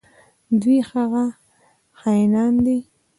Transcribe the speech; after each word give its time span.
دوی 0.61 0.79
هغه 0.91 1.25
خاینان 1.99 2.53
دي. 2.65 2.77